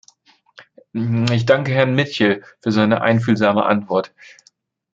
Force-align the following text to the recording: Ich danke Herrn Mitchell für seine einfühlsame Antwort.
Ich 1.31 1.45
danke 1.45 1.71
Herrn 1.73 1.93
Mitchell 1.93 2.43
für 2.59 2.71
seine 2.71 3.01
einfühlsame 3.01 3.65
Antwort. 3.67 4.11